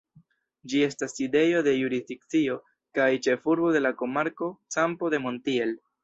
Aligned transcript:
Ĝi 0.71 0.79
estas 0.85 1.11
sidejo 1.17 1.59
de 1.67 1.73
jurisdikcio 1.73 2.55
kaj 2.99 3.09
ĉefurbo 3.27 3.69
de 3.75 3.81
la 3.87 3.91
komarko 3.99 4.49
Campo 4.77 5.11
de 5.15 5.21
Montiel. 5.27 5.75